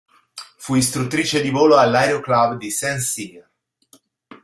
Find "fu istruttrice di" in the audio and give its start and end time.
0.57-1.51